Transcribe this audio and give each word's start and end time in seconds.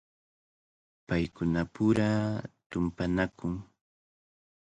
Paykunapura 1.07 2.09
tumpanakun. 2.69 3.53